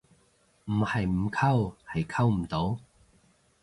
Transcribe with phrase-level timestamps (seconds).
[0.65, 2.79] 唔係唔溝，係溝唔到